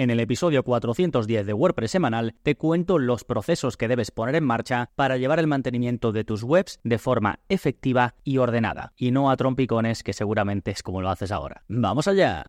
[0.00, 4.44] En el episodio 410 de WordPress semanal te cuento los procesos que debes poner en
[4.44, 9.30] marcha para llevar el mantenimiento de tus webs de forma efectiva y ordenada, y no
[9.30, 11.64] a trompicones que seguramente es como lo haces ahora.
[11.68, 12.46] ¡Vamos allá!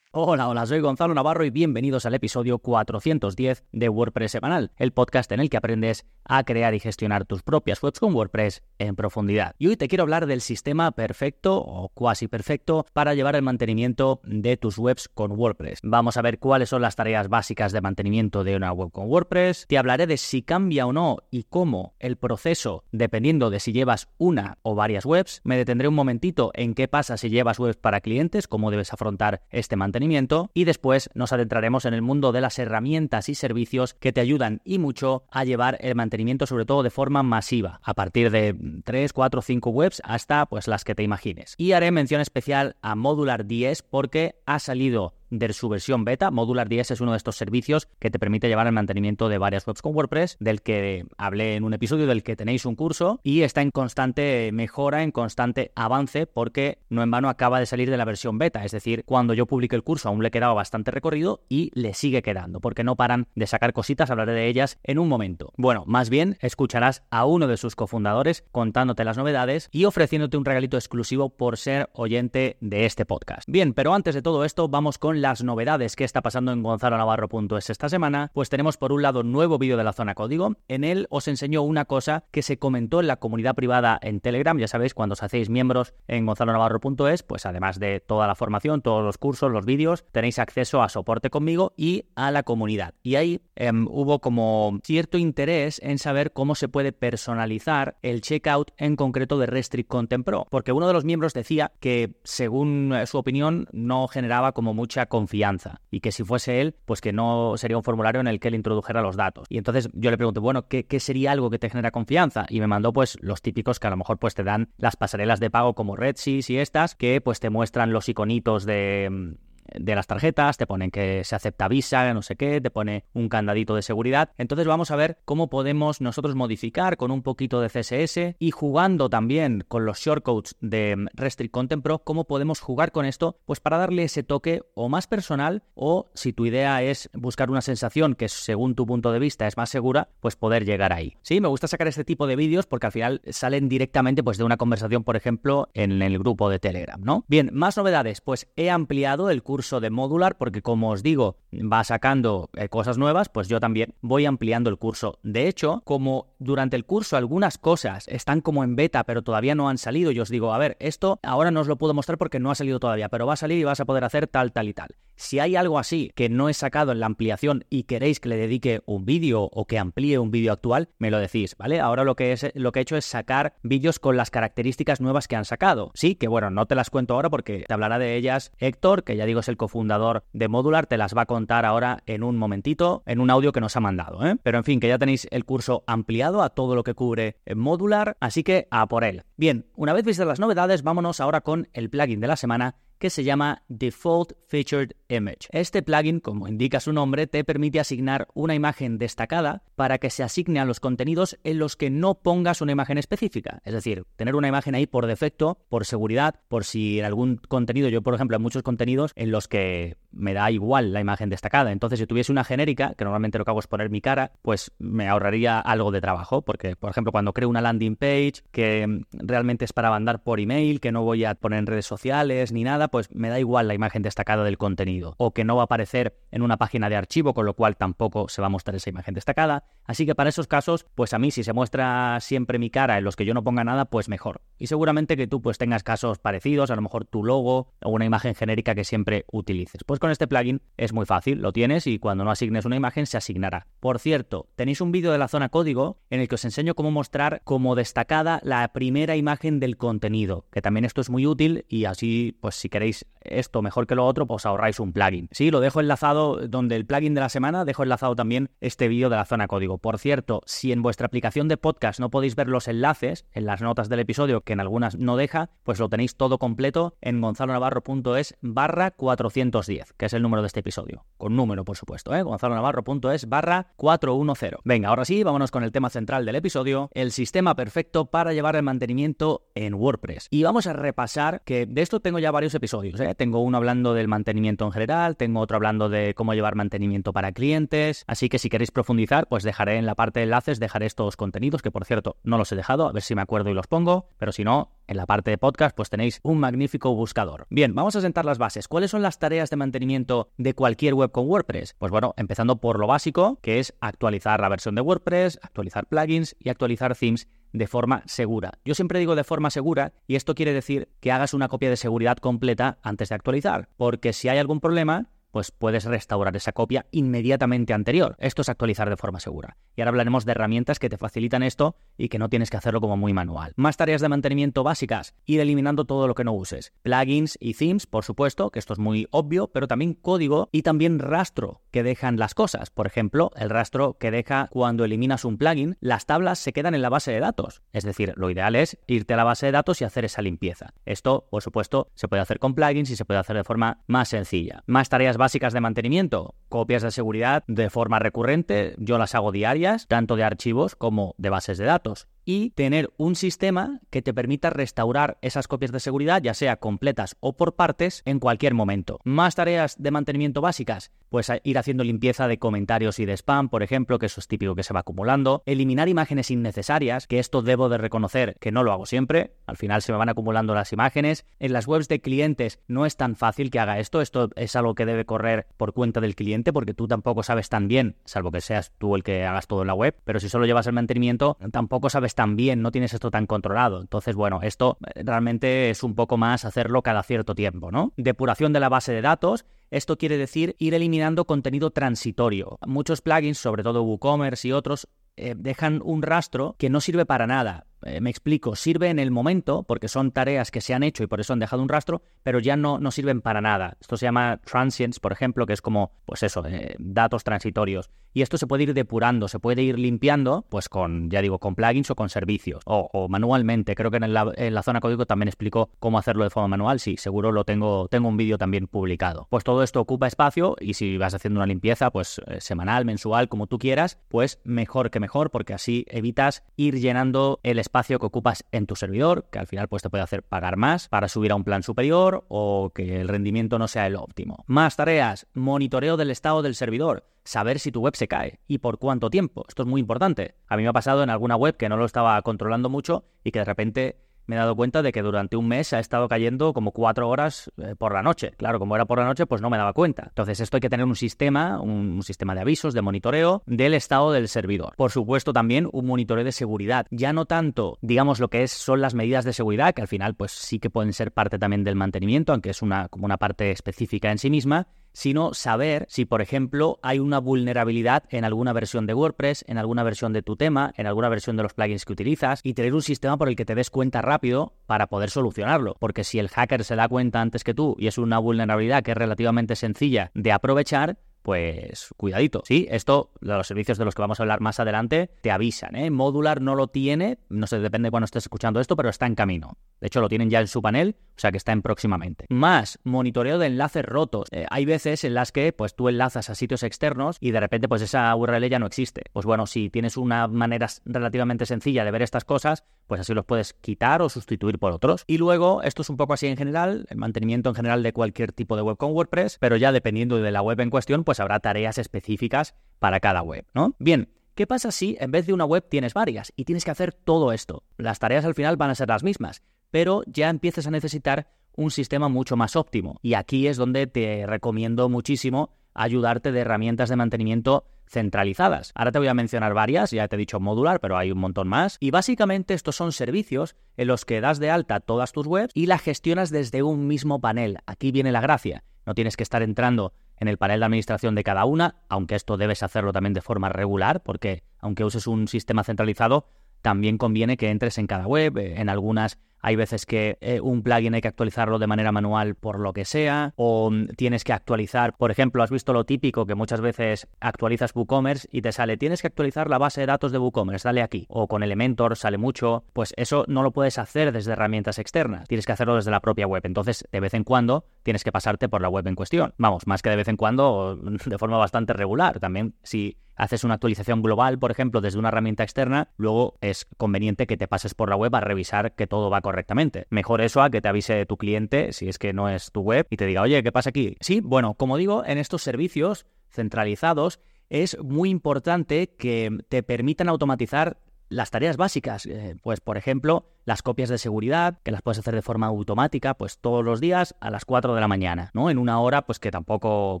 [0.18, 5.30] Hola, hola, soy Gonzalo Navarro y bienvenidos al episodio 410 de WordPress Semanal, el podcast
[5.32, 9.54] en el que aprendes a crear y gestionar tus propias webs con WordPress en profundidad.
[9.58, 14.22] Y hoy te quiero hablar del sistema perfecto o cuasi perfecto para llevar el mantenimiento
[14.24, 15.80] de tus webs con WordPress.
[15.82, 19.66] Vamos a ver cuáles son las tareas básicas de mantenimiento de una web con WordPress.
[19.68, 24.08] Te hablaré de si cambia o no y cómo el proceso dependiendo de si llevas
[24.16, 25.42] una o varias webs.
[25.44, 29.42] Me detendré un momentito en qué pasa si llevas webs para clientes, cómo debes afrontar
[29.50, 30.05] este mantenimiento
[30.54, 34.60] y después nos adentraremos en el mundo de las herramientas y servicios que te ayudan
[34.64, 39.12] y mucho a llevar el mantenimiento sobre todo de forma masiva, a partir de 3,
[39.12, 41.54] 4, 5 webs hasta pues las que te imagines.
[41.58, 46.30] Y haré mención especial a Modular 10 porque ha salido de su versión beta.
[46.30, 49.66] Modular 10 es uno de estos servicios que te permite llevar el mantenimiento de varias
[49.66, 53.42] webs con WordPress, del que hablé en un episodio del que tenéis un curso y
[53.42, 57.96] está en constante mejora, en constante avance, porque no en vano acaba de salir de
[57.96, 58.64] la versión beta.
[58.64, 62.22] Es decir, cuando yo publique el curso aún le quedaba bastante recorrido y le sigue
[62.22, 65.52] quedando, porque no paran de sacar cositas, hablaré de ellas en un momento.
[65.56, 70.44] Bueno, más bien escucharás a uno de sus cofundadores contándote las novedades y ofreciéndote un
[70.44, 73.48] regalito exclusivo por ser oyente de este podcast.
[73.48, 77.70] Bien, pero antes de todo esto, vamos con las novedades que está pasando en gonzalonavarro.es
[77.70, 80.56] esta semana, pues tenemos por un lado nuevo vídeo de la zona código.
[80.68, 84.58] En él os enseño una cosa que se comentó en la comunidad privada en Telegram.
[84.58, 89.04] Ya sabéis, cuando os hacéis miembros en gonzalonavarro.es, pues además de toda la formación, todos
[89.04, 92.94] los cursos, los vídeos, tenéis acceso a soporte conmigo y a la comunidad.
[93.02, 98.72] Y ahí em, hubo como cierto interés en saber cómo se puede personalizar el checkout
[98.76, 103.06] en concreto de Restrict Content Pro, porque uno de los miembros decía que según eh,
[103.06, 107.54] su opinión no generaba como mucha confianza y que si fuese él, pues que no
[107.56, 109.46] sería un formulario en el que él introdujera los datos.
[109.48, 112.46] Y entonces yo le pregunté, bueno, ¿qué, qué sería algo que te genera confianza?
[112.48, 115.40] Y me mandó pues los típicos que a lo mejor pues te dan las pasarelas
[115.40, 119.36] de pago como RedSys y estas, que pues te muestran los iconitos de
[119.78, 123.28] de las tarjetas, te ponen que se acepta Visa, no sé qué, te pone un
[123.28, 124.30] candadito de seguridad.
[124.38, 129.08] Entonces vamos a ver cómo podemos nosotros modificar con un poquito de CSS y jugando
[129.08, 133.78] también con los shortcodes de Restrict Content Pro, cómo podemos jugar con esto, pues para
[133.78, 138.28] darle ese toque o más personal o si tu idea es buscar una sensación que
[138.28, 141.16] según tu punto de vista es más segura, pues poder llegar ahí.
[141.22, 144.44] Sí, me gusta sacar este tipo de vídeos porque al final salen directamente pues de
[144.44, 147.24] una conversación, por ejemplo, en el grupo de Telegram, ¿no?
[147.28, 151.84] Bien, más novedades, pues he ampliado el curso de modular porque como os digo, va
[151.84, 155.18] sacando eh, cosas nuevas, pues yo también voy ampliando el curso.
[155.22, 159.68] De hecho, como durante el curso algunas cosas están como en beta pero todavía no
[159.68, 162.38] han salido, yo os digo, a ver, esto ahora no os lo puedo mostrar porque
[162.38, 164.68] no ha salido todavía, pero va a salir y vas a poder hacer tal, tal
[164.68, 164.96] y tal.
[165.16, 168.36] Si hay algo así que no he sacado en la ampliación y queréis que le
[168.36, 171.80] dedique un vídeo o que amplíe un vídeo actual, me lo decís, ¿vale?
[171.80, 175.26] Ahora lo que, es, lo que he hecho es sacar vídeos con las características nuevas
[175.26, 175.90] que han sacado.
[175.94, 179.16] Sí, que bueno, no te las cuento ahora porque te hablará de ellas Héctor, que
[179.16, 182.36] ya digo es el cofundador de Modular, te las va a contar ahora en un
[182.36, 184.36] momentito, en un audio que nos ha mandado, ¿eh?
[184.42, 188.18] Pero en fin, que ya tenéis el curso ampliado a todo lo que cubre Modular,
[188.20, 189.24] así que a por él.
[189.36, 193.10] Bien, una vez vistas las novedades, vámonos ahora con el plugin de la semana que
[193.10, 195.48] se llama Default Featured Image.
[195.50, 200.22] Este plugin, como indica su nombre, te permite asignar una imagen destacada para que se
[200.22, 203.60] asigne a los contenidos en los que no pongas una imagen específica.
[203.64, 207.88] Es decir, tener una imagen ahí por defecto, por seguridad, por si en algún contenido,
[207.88, 211.72] yo por ejemplo, en muchos contenidos en los que me da igual la imagen destacada.
[211.72, 214.72] Entonces, si tuviese una genérica, que normalmente lo que hago es poner mi cara, pues
[214.78, 219.64] me ahorraría algo de trabajo, porque por ejemplo, cuando creo una landing page que realmente
[219.64, 222.88] es para mandar por email, que no voy a poner en redes sociales ni nada,
[222.88, 226.16] pues me da igual la imagen destacada del contenido o que no va a aparecer
[226.30, 229.14] en una página de archivo, con lo cual tampoco se va a mostrar esa imagen
[229.14, 229.64] destacada.
[229.84, 233.04] Así que para esos casos, pues a mí si se muestra siempre mi cara en
[233.04, 234.42] los que yo no ponga nada, pues mejor.
[234.58, 238.04] Y seguramente que tú pues tengas casos parecidos, a lo mejor tu logo o una
[238.04, 239.84] imagen genérica que siempre utilices.
[239.84, 243.06] Pues con este plugin es muy fácil, lo tienes y cuando no asignes una imagen
[243.06, 243.66] se asignará.
[243.80, 246.90] Por cierto, tenéis un vídeo de la zona código en el que os enseño cómo
[246.90, 251.84] mostrar como destacada la primera imagen del contenido, que también esto es muy útil y
[251.84, 255.28] así pues si queréis esto mejor que lo otro, pues ahorráis un plugin.
[255.32, 259.10] Sí, lo dejo enlazado donde el plugin de la semana, dejo enlazado también este vídeo
[259.10, 259.78] de la zona código.
[259.78, 263.62] Por cierto, si en vuestra aplicación de podcast no podéis ver los enlaces en las
[263.62, 268.36] notas del episodio, que en algunas no deja, pues lo tenéis todo completo en gonzalonavarro.es
[268.40, 269.92] barra 410.
[269.96, 271.04] que es el número de este episodio.
[271.16, 272.22] Con número, por supuesto, ¿eh?
[272.22, 274.56] gonzalonavarro.es barra 410.
[274.64, 278.56] Venga, ahora sí, vámonos con el tema central del episodio, el sistema perfecto para llevar
[278.56, 280.28] el mantenimiento en WordPress.
[280.30, 283.00] Y vamos a repasar que de esto tengo ya varios episodios.
[283.00, 283.14] ¿eh?
[283.14, 287.32] Tengo uno hablando del mantenimiento en general, tengo otro hablando de cómo llevar mantenimiento para
[287.32, 288.04] clientes.
[288.06, 291.62] Así que si queréis profundizar, pues dejaré en la parte de enlaces, dejaré estos contenidos,
[291.62, 294.10] que por cierto no los he dejado, a ver si me acuerdo y los pongo,
[294.18, 297.46] pero si no, en la parte de podcast, pues tenéis un magnífico buscador.
[297.48, 298.68] Bien, vamos a sentar las bases.
[298.68, 301.74] ¿Cuáles son las tareas de mantenimiento de cualquier web con WordPress?
[301.78, 306.36] Pues bueno, empezando por lo básico, que es actualizar la versión de WordPress, actualizar plugins
[306.38, 308.58] y actualizar themes de forma segura.
[308.64, 311.76] Yo siempre digo de forma segura y esto quiere decir que hagas una copia de
[311.76, 316.86] seguridad completa antes de actualizar, porque si hay algún problema, pues puedes restaurar esa copia
[316.92, 318.16] inmediatamente anterior.
[318.18, 319.58] Esto es actualizar de forma segura.
[319.74, 322.80] Y ahora hablaremos de herramientas que te facilitan esto y que no tienes que hacerlo
[322.80, 323.52] como muy manual.
[323.54, 326.72] Más tareas de mantenimiento básicas, ir eliminando todo lo que no uses.
[326.80, 330.98] Plugins y themes, por supuesto, que esto es muy obvio, pero también código y también
[330.98, 332.70] rastro que dejan las cosas.
[332.70, 336.80] Por ejemplo, el rastro que deja cuando eliminas un plugin, las tablas se quedan en
[336.80, 337.60] la base de datos.
[337.74, 340.72] Es decir, lo ideal es irte a la base de datos y hacer esa limpieza.
[340.86, 344.08] Esto, por supuesto, se puede hacer con plugins y se puede hacer de forma más
[344.08, 344.64] sencilla.
[344.64, 349.86] Más tareas básicas de mantenimiento, copias de seguridad de forma recurrente, yo las hago diarias,
[349.86, 354.50] tanto de archivos como de bases de datos y tener un sistema que te permita
[354.50, 359.00] restaurar esas copias de seguridad, ya sea completas o por partes, en cualquier momento.
[359.04, 363.62] Más tareas de mantenimiento básicas, pues ir haciendo limpieza de comentarios y de spam, por
[363.62, 365.42] ejemplo, que eso es típico que se va acumulando.
[365.46, 369.82] Eliminar imágenes innecesarias, que esto debo de reconocer que no lo hago siempre, al final
[369.82, 371.24] se me van acumulando las imágenes.
[371.38, 374.74] En las webs de clientes no es tan fácil que haga esto, esto es algo
[374.74, 378.40] que debe correr por cuenta del cliente porque tú tampoco sabes tan bien, salvo que
[378.40, 381.38] seas tú el que hagas todo en la web, pero si solo llevas el mantenimiento,
[381.52, 383.80] tampoco sabes también, no tienes esto tan controlado.
[383.80, 387.92] Entonces, bueno, esto eh, realmente es un poco más hacerlo cada cierto tiempo, ¿no?
[387.96, 389.44] Depuración de la base de datos.
[389.70, 392.58] Esto quiere decir ir eliminando contenido transitorio.
[392.66, 397.26] Muchos plugins, sobre todo WooCommerce y otros, eh, dejan un rastro que no sirve para
[397.26, 397.65] nada.
[397.82, 401.06] Eh, me explico, sirve en el momento porque son tareas que se han hecho y
[401.06, 403.76] por eso han dejado un rastro, pero ya no, no sirven para nada.
[403.80, 407.90] Esto se llama transients, por ejemplo, que es como, pues eso, eh, datos transitorios.
[408.16, 411.54] Y esto se puede ir depurando, se puede ir limpiando, pues con, ya digo, con
[411.54, 413.74] plugins o con servicios, o, manualmente.
[413.74, 416.80] Creo que en la, zona código también explico cómo hacerlo de forma manual.
[416.80, 419.26] Sí, seguro lo tengo, tengo un vídeo también publicado.
[419.28, 423.28] Pues todo esto ocupa espacio y si vas haciendo una limpieza, pues eh, semanal, mensual,
[423.28, 428.06] como tú quieras, pues mejor que mejor, porque así evitas ir llenando el espacio que
[428.06, 431.32] ocupas en tu servidor, que al final pues te puede hacer pagar más para subir
[431.32, 434.44] a un plan superior o que el rendimiento no sea el óptimo.
[434.46, 438.78] Más tareas, monitoreo del estado del servidor saber si tu web se cae y por
[438.78, 439.44] cuánto tiempo.
[439.48, 440.36] Esto es muy importante.
[440.46, 443.32] A mí me ha pasado en alguna web que no lo estaba controlando mucho y
[443.32, 446.52] que de repente me he dado cuenta de que durante un mes ha estado cayendo
[446.52, 448.32] como cuatro horas eh, por la noche.
[448.36, 450.04] Claro, como era por la noche, pues no me daba cuenta.
[450.08, 454.12] Entonces, esto hay que tener un sistema, un, sistema de avisos, de monitoreo del estado
[454.12, 454.74] del servidor.
[454.76, 456.86] Por supuesto, también un monitoreo de seguridad.
[456.90, 460.14] Ya no tanto, digamos, lo que es, son las medidas de seguridad, que al final,
[460.14, 463.50] pues sí que pueden ser parte también del mantenimiento, aunque es una, como una parte
[463.50, 468.86] específica en sí misma, sino saber si, por ejemplo, hay una vulnerabilidad en alguna versión
[468.86, 471.92] de WordPress, en alguna versión de tu tema, en alguna versión de los plugins que
[471.92, 475.76] utilizas y tener un sistema por el que te des cuenta rápido para poder solucionarlo.
[475.80, 478.92] Porque si el hacker se da cuenta antes que tú y es una vulnerabilidad que
[478.92, 480.96] es relativamente sencilla de aprovechar,
[481.26, 482.44] pues cuidadito.
[482.46, 485.74] Sí, esto, los servicios de los que vamos a hablar más adelante, te avisan.
[485.74, 485.90] ¿eh?
[485.90, 489.16] Modular no lo tiene, no sé, depende de cuándo estés escuchando esto, pero está en
[489.16, 489.58] camino.
[489.80, 492.26] De hecho, lo tienen ya en su panel, o sea que está en próximamente.
[492.28, 494.28] Más, monitoreo de enlaces rotos.
[494.30, 497.68] Eh, hay veces en las que pues tú enlazas a sitios externos y de repente
[497.68, 499.02] pues esa URL ya no existe.
[499.12, 503.24] Pues bueno, si tienes una manera relativamente sencilla de ver estas cosas, pues así los
[503.24, 505.02] puedes quitar o sustituir por otros.
[505.08, 508.32] Y luego, esto es un poco así en general, el mantenimiento en general de cualquier
[508.32, 511.22] tipo de web con WordPress, pero ya dependiendo de la web en cuestión, pues pues
[511.22, 513.74] habrá tareas específicas para cada web, ¿no?
[513.78, 516.92] Bien, ¿qué pasa si en vez de una web tienes varias y tienes que hacer
[516.92, 517.62] todo esto?
[517.78, 521.70] Las tareas al final van a ser las mismas, pero ya empiezas a necesitar un
[521.70, 522.98] sistema mucho más óptimo.
[523.00, 528.72] Y aquí es donde te recomiendo muchísimo ayudarte de herramientas de mantenimiento centralizadas.
[528.74, 531.48] Ahora te voy a mencionar varias, ya te he dicho modular, pero hay un montón
[531.48, 531.78] más.
[531.80, 535.64] Y básicamente estos son servicios en los que das de alta todas tus webs y
[535.64, 537.56] las gestionas desde un mismo panel.
[537.64, 538.64] Aquí viene la gracia.
[538.84, 542.36] No tienes que estar entrando en el panel de administración de cada una, aunque esto
[542.36, 546.26] debes hacerlo también de forma regular, porque aunque uses un sistema centralizado,
[546.62, 550.64] también conviene que entres en cada web, eh, en algunas hay veces que eh, un
[550.64, 554.32] plugin hay que actualizarlo de manera manual por lo que sea, o mm, tienes que
[554.32, 558.76] actualizar, por ejemplo, has visto lo típico que muchas veces actualizas WooCommerce y te sale,
[558.76, 562.18] tienes que actualizar la base de datos de WooCommerce, dale aquí, o con Elementor sale
[562.18, 566.00] mucho, pues eso no lo puedes hacer desde herramientas externas, tienes que hacerlo desde la
[566.00, 569.32] propia web, entonces de vez en cuando tienes que pasarte por la web en cuestión.
[569.38, 570.76] Vamos, más que de vez en cuando,
[571.06, 572.18] de forma bastante regular.
[572.18, 577.26] También si haces una actualización global, por ejemplo, desde una herramienta externa, luego es conveniente
[577.26, 579.86] que te pases por la web a revisar que todo va correctamente.
[579.90, 582.86] Mejor eso a que te avise tu cliente si es que no es tu web
[582.88, 583.96] y te diga, oye, ¿qué pasa aquí?
[584.00, 590.78] Sí, bueno, como digo, en estos servicios centralizados es muy importante que te permitan automatizar
[591.10, 595.14] las tareas básicas, eh, pues por ejemplo, las copias de seguridad, que las puedes hacer
[595.14, 598.50] de forma automática, pues todos los días a las 4 de la mañana, ¿no?
[598.50, 600.00] En una hora, pues que tampoco,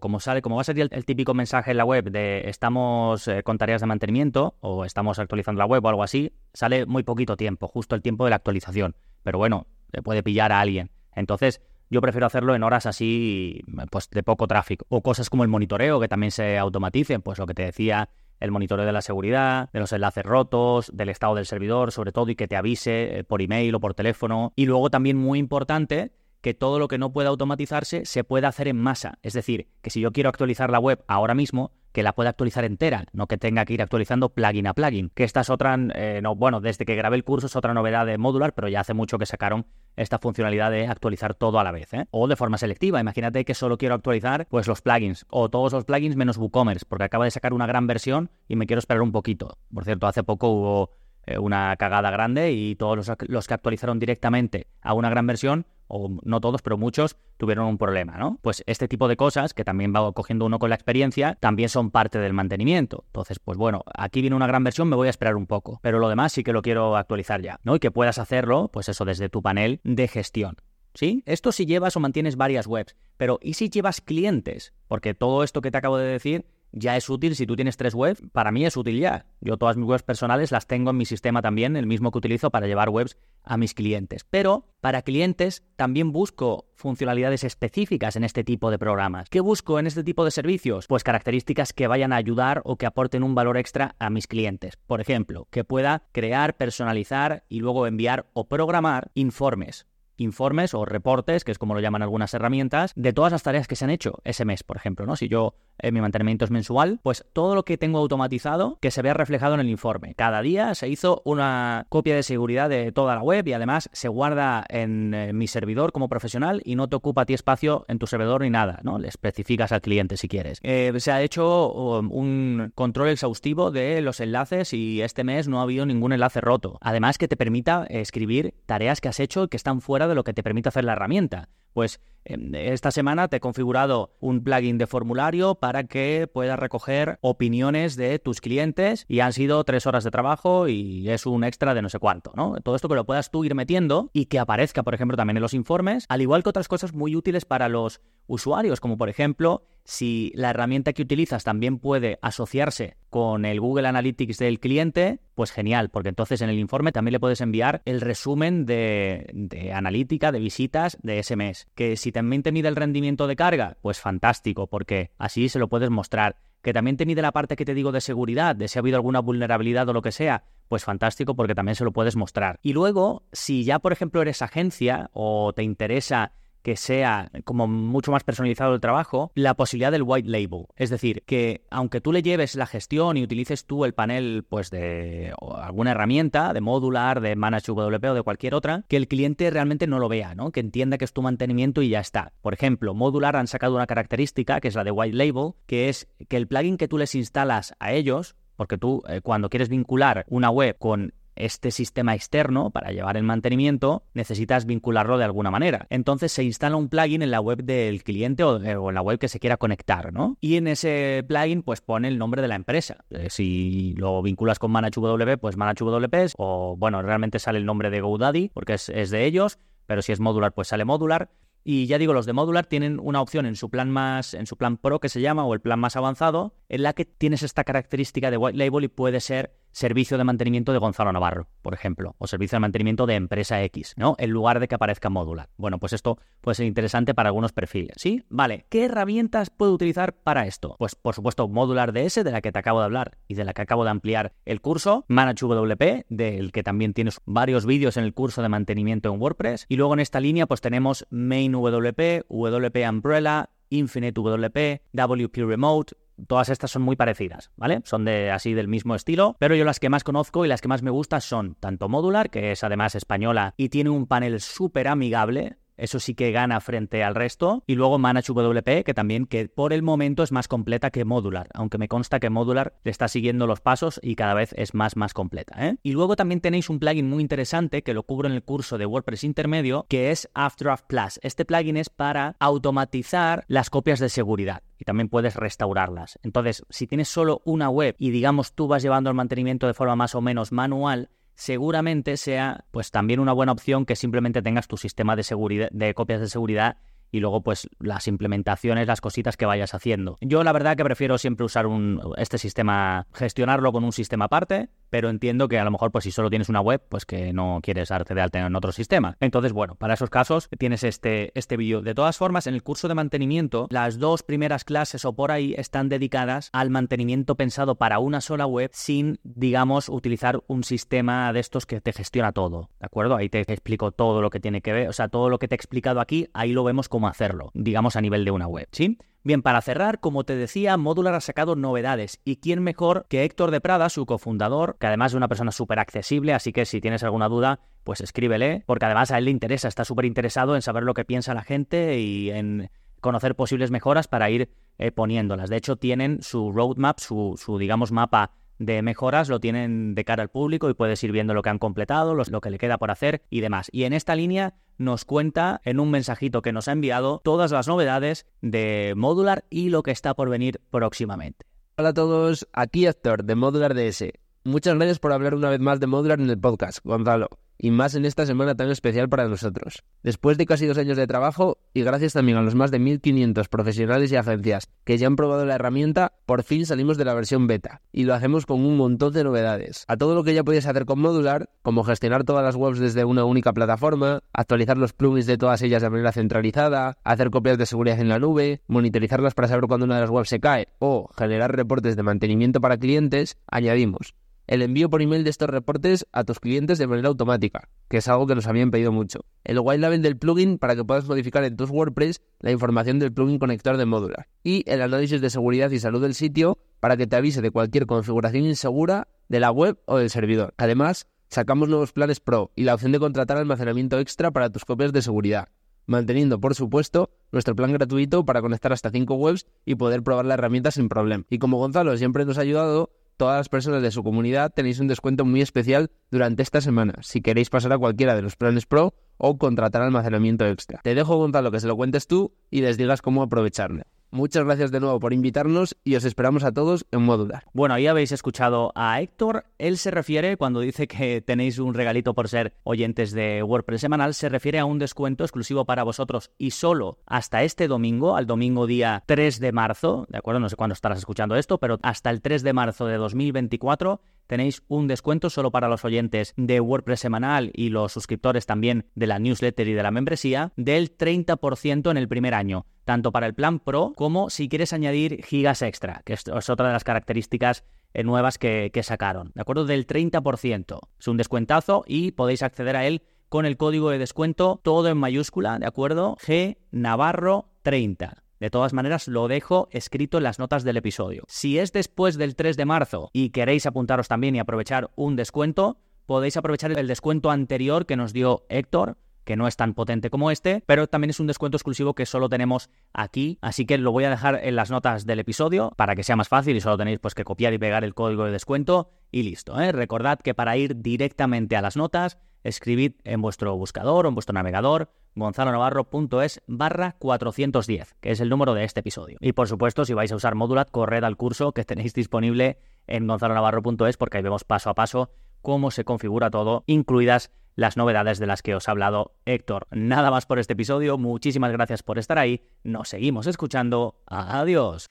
[0.00, 3.42] como sale, como va a ser el, típico mensaje en la web de estamos eh,
[3.42, 7.36] con tareas de mantenimiento o estamos actualizando la web o algo así, sale muy poquito
[7.36, 8.96] tiempo, justo el tiempo de la actualización.
[9.26, 10.92] Pero bueno, se puede pillar a alguien.
[11.12, 14.86] Entonces, yo prefiero hacerlo en horas así, pues de poco tráfico.
[14.88, 18.52] O cosas como el monitoreo, que también se automaticen, pues lo que te decía, el
[18.52, 22.36] monitoreo de la seguridad, de los enlaces rotos, del estado del servidor, sobre todo, y
[22.36, 24.52] que te avise eh, por email o por teléfono.
[24.54, 26.12] Y luego también muy importante
[26.46, 29.18] que todo lo que no pueda automatizarse se pueda hacer en masa.
[29.24, 32.64] Es decir, que si yo quiero actualizar la web ahora mismo, que la pueda actualizar
[32.64, 35.10] entera, no que tenga que ir actualizando plugin a plugin.
[35.12, 38.06] Que esta es otra, eh, no, bueno, desde que grabé el curso es otra novedad
[38.06, 41.72] de Modular, pero ya hace mucho que sacaron esta funcionalidad de actualizar todo a la
[41.72, 42.06] vez, ¿eh?
[42.12, 43.00] O de forma selectiva.
[43.00, 47.06] Imagínate que solo quiero actualizar pues los plugins o todos los plugins menos WooCommerce, porque
[47.06, 49.58] acaba de sacar una gran versión y me quiero esperar un poquito.
[49.74, 50.90] Por cierto, hace poco hubo
[51.26, 56.10] eh, una cagada grande y todos los, que actualizaron directamente a una gran versión, o
[56.22, 58.38] no todos, pero muchos, tuvieron un problema, ¿no?
[58.42, 61.90] Pues este tipo de cosas, que también va cogiendo uno con la experiencia, también son
[61.90, 63.04] parte del mantenimiento.
[63.06, 65.98] Entonces, pues bueno, aquí viene una gran versión, me voy a esperar un poco, pero
[65.98, 67.76] lo demás sí que lo quiero actualizar ya, ¿no?
[67.76, 70.56] Y que puedas hacerlo, pues eso, desde tu panel de gestión.
[70.94, 71.22] ¿Sí?
[71.26, 74.72] Esto si llevas o mantienes varias webs, pero ¿y si llevas clientes?
[74.88, 77.94] Porque todo esto que te acabo de decir ya es útil si tú tienes tres
[77.94, 78.22] webs.
[78.32, 79.24] Para mí es útil ya.
[79.40, 82.50] Yo todas mis webs personales las tengo en mi sistema también, el mismo que utilizo
[82.50, 84.26] para llevar webs a mis clientes.
[84.28, 89.30] Pero para clientes también busco funcionalidades específicas en este tipo de programas.
[89.30, 90.86] ¿Qué busco en este tipo de servicios?
[90.86, 94.76] Pues características que vayan a ayudar o que aporten un valor extra a mis clientes.
[94.86, 101.44] Por ejemplo, que pueda crear, personalizar y luego enviar o programar informes informes o reportes,
[101.44, 104.20] que es como lo llaman algunas herramientas, de todas las tareas que se han hecho
[104.24, 105.16] ese mes, por ejemplo, ¿no?
[105.16, 109.02] Si yo eh, mi mantenimiento es mensual, pues todo lo que tengo automatizado que se
[109.02, 110.14] vea reflejado en el informe.
[110.14, 114.08] Cada día se hizo una copia de seguridad de toda la web y además se
[114.08, 117.98] guarda en eh, mi servidor como profesional y no te ocupa a ti espacio en
[117.98, 118.98] tu servidor ni nada, ¿no?
[118.98, 120.60] Le especificas al cliente si quieres.
[120.62, 125.60] Eh, se ha hecho um, un control exhaustivo de los enlaces y este mes no
[125.60, 126.78] ha habido ningún enlace roto.
[126.80, 130.32] Además que te permita escribir tareas que has hecho que están fuera de lo que
[130.32, 131.48] te permite hacer la herramienta.
[131.76, 137.18] Pues em, esta semana te he configurado un plugin de formulario para que puedas recoger
[137.20, 141.74] opiniones de tus clientes y han sido tres horas de trabajo y es un extra
[141.74, 142.54] de no sé cuánto, ¿no?
[142.62, 145.42] Todo esto que lo puedas tú ir metiendo y que aparezca, por ejemplo, también en
[145.42, 149.66] los informes, al igual que otras cosas muy útiles para los usuarios, como por ejemplo,
[149.84, 155.52] si la herramienta que utilizas también puede asociarse con el Google Analytics del cliente, pues
[155.52, 160.32] genial, porque entonces en el informe también le puedes enviar el resumen de, de analítica,
[160.32, 161.65] de visitas de ese mes.
[161.74, 165.68] Que si también te mide el rendimiento de carga, pues fantástico, porque así se lo
[165.68, 166.36] puedes mostrar.
[166.62, 168.96] Que también te mide la parte que te digo de seguridad, de si ha habido
[168.96, 172.58] alguna vulnerabilidad o lo que sea, pues fantástico porque también se lo puedes mostrar.
[172.62, 176.32] Y luego, si ya por ejemplo eres agencia o te interesa
[176.66, 180.66] que sea como mucho más personalizado el trabajo, la posibilidad del white label.
[180.74, 184.72] Es decir, que aunque tú le lleves la gestión y utilices tú el panel pues
[184.72, 189.48] de alguna herramienta, de modular, de Manage WP o de cualquier otra, que el cliente
[189.48, 190.50] realmente no lo vea, ¿no?
[190.50, 192.32] Que entienda que es tu mantenimiento y ya está.
[192.42, 196.08] Por ejemplo, modular han sacado una característica que es la de white label, que es
[196.26, 200.24] que el plugin que tú les instalas a ellos porque tú eh, cuando quieres vincular
[200.28, 205.86] una web con este sistema externo para llevar el mantenimiento, necesitas vincularlo de alguna manera.
[205.90, 209.18] Entonces se instala un plugin en la web del cliente o, eh, en la web
[209.18, 210.36] que se quiera conectar, ¿no?
[210.40, 213.04] Y en ese plugin pues pone el nombre de la empresa.
[213.10, 218.00] Eh, si lo vinculas con ManageWP, pues ManageWP o bueno, realmente sale el nombre de
[218.00, 221.30] GoDaddy porque es, es de ellos, pero si es modular pues sale modular.
[221.68, 224.56] Y ya digo, los de modular tienen una opción en su plan más, en su
[224.56, 227.64] plan pro que se llama, o el plan más avanzado, en la que tienes esta
[227.64, 232.14] característica de white label y puede ser servicio de mantenimiento de Gonzalo Navarro, por ejemplo,
[232.16, 234.16] o servicio de mantenimiento de empresa X, ¿no?
[234.18, 235.50] En lugar de que aparezca Modular.
[235.58, 238.24] Bueno, pues esto puede ser interesante para algunos perfiles, ¿sí?
[238.30, 240.76] Vale, ¿qué herramientas puedo utilizar para esto?
[240.78, 243.52] Pues por supuesto Modular DS, de la que te acabo de hablar y de la
[243.52, 248.14] que acabo de ampliar el curso, ManageWP, del que también tienes varios vídeos en el
[248.14, 253.50] curso de mantenimiento en WordPress, y luego en esta línea pues tenemos MainWP, WP Umbrella,
[253.68, 257.80] Infinite WP, WP Remote, Todas estas son muy parecidas, ¿vale?
[257.84, 260.68] Son de así del mismo estilo, pero yo las que más conozco y las que
[260.68, 264.88] más me gustan son tanto Modular, que es además española y tiene un panel súper
[264.88, 267.62] amigable, eso sí que gana frente al resto.
[267.66, 271.78] Y luego ManageWP, que también que por el momento es más completa que Modular, aunque
[271.78, 275.14] me consta que Modular le está siguiendo los pasos y cada vez es más más
[275.14, 275.66] completa.
[275.66, 275.76] ¿eh?
[275.82, 278.86] Y luego también tenéis un plugin muy interesante que lo cubro en el curso de
[278.86, 281.20] WordPress intermedio, que es Afterdraft Plus.
[281.22, 286.18] Este plugin es para automatizar las copias de seguridad y también puedes restaurarlas.
[286.22, 289.96] Entonces, si tienes solo una web y digamos tú vas llevando el mantenimiento de forma
[289.96, 294.76] más o menos manual, seguramente sea pues también una buena opción que simplemente tengas tu
[294.76, 296.78] sistema de seguridad de copias de seguridad
[297.12, 300.18] y luego pues las implementaciones, las cositas que vayas haciendo.
[300.20, 304.68] Yo la verdad que prefiero siempre usar un, este sistema, gestionarlo con un sistema aparte,
[304.90, 307.60] pero entiendo que a lo mejor pues si solo tienes una web, pues que no
[307.62, 309.16] quieres darte de alta en otro sistema.
[309.20, 311.82] Entonces, bueno, para esos casos tienes este, este vídeo.
[311.82, 315.54] De todas formas, en el curso de mantenimiento, las dos primeras clases o por ahí
[315.56, 321.40] están dedicadas al mantenimiento pensado para una sola web sin, digamos, utilizar un sistema de
[321.40, 323.16] estos que te gestiona todo, ¿de acuerdo?
[323.16, 325.54] Ahí te explico todo lo que tiene que ver, o sea, todo lo que te
[325.54, 328.98] he explicado aquí, ahí lo vemos cómo hacerlo, digamos a nivel de una web, ¿sí?
[329.26, 332.20] Bien, para cerrar, como te decía, Modular ha sacado novedades.
[332.24, 335.80] ¿Y quién mejor que Héctor de Prada, su cofundador, que además es una persona súper
[335.80, 339.66] accesible, así que si tienes alguna duda, pues escríbele, porque además a él le interesa,
[339.66, 344.06] está súper interesado en saber lo que piensa la gente y en conocer posibles mejoras
[344.06, 345.50] para ir eh, poniéndolas.
[345.50, 350.22] De hecho, tienen su roadmap, su, su digamos, mapa de mejoras lo tienen de cara
[350.22, 352.92] al público y puedes ir viendo lo que han completado, lo que le queda por
[352.92, 353.68] hacer y demás.
[353.72, 357.68] Y en esta línea nos cuenta en un mensajito que nos ha enviado todas las
[357.68, 361.46] novedades de Modular y lo que está por venir próximamente.
[361.78, 364.12] Hola a todos, aquí Héctor de Modular DS.
[364.44, 367.94] Muchas gracias por hablar una vez más de Modular en el podcast, Gonzalo y más
[367.94, 369.84] en esta semana tan especial para nosotros.
[370.02, 373.48] Después de casi dos años de trabajo y gracias también a los más de 1.500
[373.48, 377.46] profesionales y agencias que ya han probado la herramienta, por fin salimos de la versión
[377.46, 379.84] beta y lo hacemos con un montón de novedades.
[379.88, 383.04] A todo lo que ya podías hacer con Modular, como gestionar todas las webs desde
[383.04, 387.66] una única plataforma, actualizar los plugins de todas ellas de manera centralizada, hacer copias de
[387.66, 391.10] seguridad en la nube, monitorizarlas para saber cuándo una de las webs se cae o
[391.16, 394.14] generar reportes de mantenimiento para clientes, añadimos
[394.46, 398.08] el envío por email de estos reportes a tus clientes de manera automática, que es
[398.08, 399.24] algo que nos habían pedido mucho.
[399.44, 403.12] El white label del plugin para que puedas modificar en tus WordPress la información del
[403.12, 404.28] plugin conector de Modular.
[404.42, 407.86] Y el análisis de seguridad y salud del sitio para que te avise de cualquier
[407.86, 410.54] configuración insegura de la web o del servidor.
[410.56, 414.92] Además, sacamos nuevos planes Pro y la opción de contratar almacenamiento extra para tus copias
[414.92, 415.48] de seguridad
[415.86, 420.34] manteniendo, por supuesto, nuestro plan gratuito para conectar hasta 5 webs y poder probar la
[420.34, 421.24] herramienta sin problema.
[421.30, 424.88] Y como Gonzalo siempre nos ha ayudado, todas las personas de su comunidad tenéis un
[424.88, 428.94] descuento muy especial durante esta semana, si queréis pasar a cualquiera de los planes Pro
[429.16, 430.80] o contratar almacenamiento extra.
[430.82, 433.84] Te dejo Gonzalo que se lo cuentes tú y les digas cómo aprovecharlo.
[434.10, 437.44] Muchas gracias de nuevo por invitarnos y os esperamos a todos en Modular.
[437.52, 439.46] Bueno, ahí habéis escuchado a Héctor.
[439.58, 444.14] Él se refiere, cuando dice que tenéis un regalito por ser oyentes de WordPress semanal,
[444.14, 448.66] se refiere a un descuento exclusivo para vosotros y solo hasta este domingo, al domingo
[448.66, 450.40] día 3 de marzo, ¿de acuerdo?
[450.40, 454.62] No sé cuándo estarás escuchando esto, pero hasta el 3 de marzo de 2024 tenéis
[454.68, 459.18] un descuento solo para los oyentes de WordPress semanal y los suscriptores también de la
[459.18, 463.58] newsletter y de la membresía del 30% en el primer año, tanto para el plan
[463.58, 468.38] Pro como si quieres añadir gigas extra, que es otra de las características eh, nuevas
[468.38, 469.66] que, sacaron, ¿de acuerdo?
[469.66, 470.78] Del 30%.
[470.98, 474.96] Es un descuentazo y podéis acceder a él con el código de descuento todo en
[474.98, 476.16] mayúscula, ¿de acuerdo?
[476.24, 478.22] G Navarro 30.
[478.38, 481.24] De todas maneras, lo dejo escrito en las notas del episodio.
[481.26, 485.78] Si es después del 3 de marzo y queréis apuntaros también y aprovechar un descuento,
[486.04, 488.96] podéis aprovechar el descuento anterior que nos dio Héctor,
[489.26, 492.28] que no es tan potente como este, pero también es un descuento exclusivo que solo
[492.30, 496.04] tenemos aquí, así que lo voy a dejar en las notas del episodio para que
[496.04, 498.88] sea más fácil y solo tenéis pues que copiar y pegar el código de descuento
[499.10, 499.60] y listo.
[499.60, 499.72] ¿eh?
[499.72, 504.32] Recordad que para ir directamente a las notas, escribid en vuestro buscador o en vuestro
[504.32, 509.18] navegador gonzalonavarro.es barra 410, que es el número de este episodio.
[509.20, 513.08] Y por supuesto, si vais a usar Modulat, corred al curso que tenéis disponible en
[513.08, 515.10] gonzalonavarro.es porque ahí vemos paso a paso
[515.42, 519.66] cómo se configura todo, incluidas las novedades de las que os ha hablado Héctor.
[519.70, 524.88] Nada más por este episodio, muchísimas gracias por estar ahí, nos seguimos escuchando, adiós.